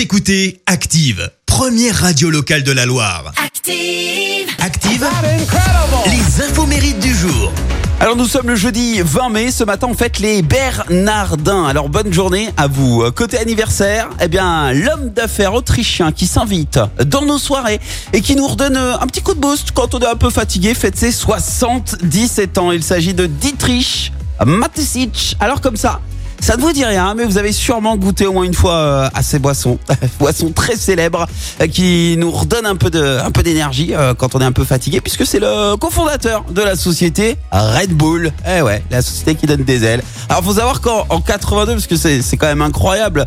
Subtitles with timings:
[0.00, 3.34] Vous écoutez Active, première radio locale de la Loire.
[3.36, 4.48] Active.
[4.58, 5.06] Active,
[6.06, 7.52] les infos mérites du jour.
[8.00, 11.66] Alors nous sommes le jeudi 20 mai, ce matin on fête les Bernardins.
[11.66, 13.04] Alors bonne journée à vous.
[13.14, 17.78] Côté anniversaire, eh bien l'homme d'affaires autrichien qui s'invite dans nos soirées
[18.14, 20.72] et qui nous redonne un petit coup de boost quand on est un peu fatigué
[20.72, 22.72] fête ses 77 ans.
[22.72, 24.14] Il s'agit de Dietrich
[24.46, 25.36] Matesic.
[25.40, 26.00] Alors comme ça,
[26.40, 29.08] ça ne vous dit rien, mais vous avez sûrement goûté au moins une fois euh,
[29.12, 29.78] à ces boissons,
[30.18, 31.26] boissons très célèbres
[31.60, 34.52] euh, qui nous redonnent un peu de, un peu d'énergie euh, quand on est un
[34.52, 38.32] peu fatigué, puisque c'est le cofondateur de la société Red Bull.
[38.48, 40.02] Eh ouais, la société qui donne des ailes.
[40.28, 43.26] Alors faut savoir qu'en en 82, parce que c'est quand même incroyable,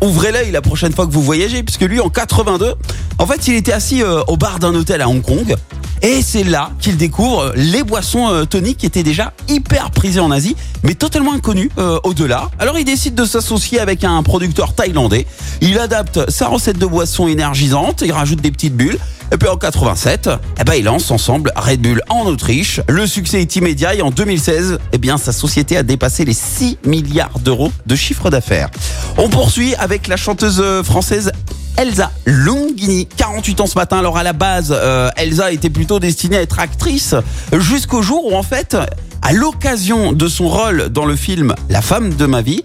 [0.00, 2.74] ouvrez l'œil la prochaine fois que vous voyagez, puisque lui en 82,
[3.18, 5.56] en fait il était assis au bar d'un hôtel à Hong Kong.
[6.02, 10.30] Et c'est là qu'il découvre les boissons euh, toniques qui étaient déjà hyper prisées en
[10.30, 12.50] Asie, mais totalement inconnues euh, au-delà.
[12.58, 15.26] Alors il décide de s'associer avec un producteur thaïlandais.
[15.60, 18.98] Il adapte sa recette de boissons énergisantes, il rajoute des petites bulles.
[19.32, 22.80] Et puis en 87, eh ben, il lance ensemble Red Bull en Autriche.
[22.88, 26.78] Le succès est immédiat et en 2016, eh bien, sa société a dépassé les 6
[26.84, 28.70] milliards d'euros de chiffre d'affaires.
[29.18, 31.30] On poursuit avec la chanteuse euh, française
[31.80, 33.98] Elsa Longini, 48 ans ce matin.
[33.98, 37.14] Alors à la base, euh, Elsa était plutôt destinée à être actrice
[37.54, 38.76] jusqu'au jour où en fait,
[39.22, 42.62] à l'occasion de son rôle dans le film La femme de ma vie,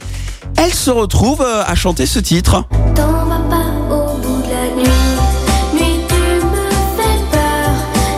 [0.57, 2.65] elle se retrouve euh, à chanter ce titre.
[2.93, 4.89] T'en vas pas au bout de la nuit.
[5.75, 6.65] Nuit, tu me
[6.97, 7.71] fais peur.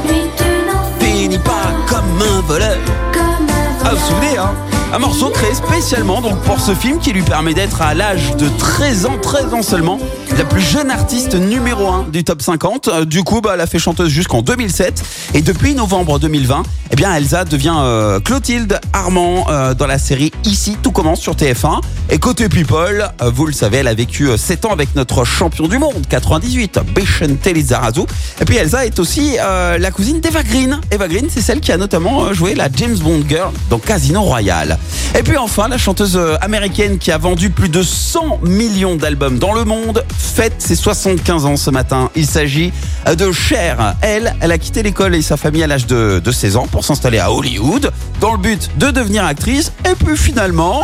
[0.08, 2.78] Nuit, tu n'en fais Finis pas comme un voleur.
[3.14, 4.52] comme un Ah, vous vous souvenez, hein?
[4.94, 8.48] Un morceau créé spécialement donc pour ce film qui lui permet d'être à l'âge de
[8.58, 10.00] 13 ans, 13 ans seulement,
[10.38, 12.88] la plus jeune artiste numéro 1 du top 50.
[12.88, 16.96] Euh, Du coup, bah, elle a fait chanteuse jusqu'en 2007 et depuis novembre 2020, eh
[16.96, 21.82] bien Elsa devient euh, Clotilde Armand euh, dans la série Ici tout commence sur TF1.
[22.10, 25.68] Et côté people, vous le savez, elle a vécu euh, 7 ans avec notre champion
[25.68, 28.02] du monde 98, Bechente Lizarazu.
[28.40, 30.80] Et puis Elsa est aussi la cousine d'Eva Green.
[30.92, 34.77] Eva Green, c'est celle qui a notamment joué la James Bond Girl dans Casino Royale.
[35.18, 39.40] Et puis enfin, la chanteuse euh, américaine qui a vendu plus de 100 millions d'albums
[39.40, 42.10] dans le monde fête ses 75 ans ce matin.
[42.16, 42.72] Il s'agit
[43.08, 43.96] euh, de Cher.
[44.02, 46.86] Elle, elle a quitté l'école et sa famille à l'âge de, de 16 ans pour
[46.86, 49.72] s'installer à Hollywood dans le but de devenir actrice.
[49.90, 50.84] Et puis finalement...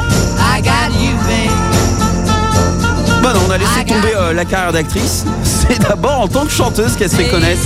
[3.22, 5.26] Bah non, on a laissé tomber euh, la carrière d'actrice.
[5.44, 7.62] C'est d'abord en tant que chanteuse qu'elle se fait connaître.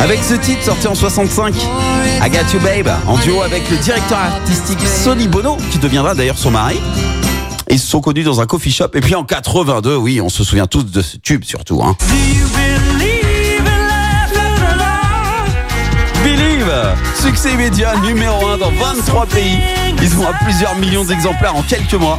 [0.00, 4.18] Avec ce titre sorti en 65, I Got You Babe, en duo avec le directeur
[4.18, 6.80] artistique Sonny Bono, qui deviendra d'ailleurs son mari.
[7.70, 8.90] Ils se sont connus dans un coffee shop.
[8.94, 11.82] Et puis en 82, oui, on se souvient tous de ce tube surtout.
[11.82, 11.96] Hein.
[16.22, 16.72] Believe
[17.20, 19.58] Succès immédiat, numéro 1 dans 23 pays.
[20.00, 22.18] Ils ont à plusieurs millions d'exemplaires en quelques mois.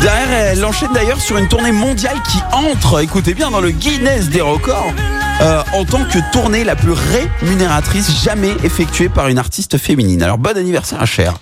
[0.00, 4.28] Derrière, elle enchaîne d'ailleurs sur une tournée mondiale qui entre, écoutez bien, dans le Guinness
[4.28, 4.92] des records,
[5.40, 10.22] euh, en tant que tournée la plus rémunératrice jamais effectuée par une artiste féminine.
[10.22, 11.38] Alors bon anniversaire à Cher.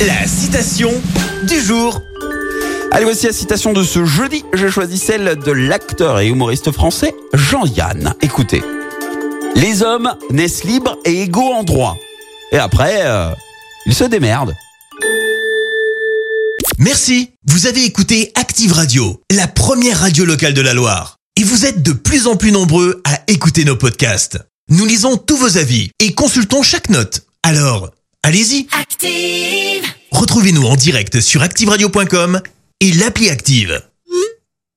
[0.00, 0.90] La citation
[1.44, 2.02] du jour.
[2.90, 4.44] Allez, voici la citation de ce jeudi.
[4.52, 8.14] J'ai choisi celle de l'acteur et humoriste français Jean-Yann.
[8.20, 8.62] Écoutez.
[9.56, 11.96] Les hommes naissent libres et égaux en droit.
[12.52, 13.30] Et après, euh,
[13.86, 14.54] ils se démerdent.
[16.78, 17.30] Merci.
[17.46, 21.21] Vous avez écouté Active Radio, la première radio locale de la Loire.
[21.36, 24.38] Et vous êtes de plus en plus nombreux à écouter nos podcasts.
[24.68, 27.22] Nous lisons tous vos avis et consultons chaque note.
[27.42, 27.90] Alors,
[28.22, 28.68] allez-y.
[28.78, 29.84] Active.
[30.10, 32.42] Retrouvez-nous en direct sur activeradio.com
[32.80, 33.82] et l'appli Active.